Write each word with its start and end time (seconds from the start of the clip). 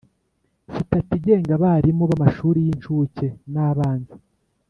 Sitati 0.75 1.13
igenga 1.17 1.51
abarimu 1.57 2.03
b’amashuri 2.09 2.59
y’incuke 2.65 3.27
n’abanza 3.53 4.15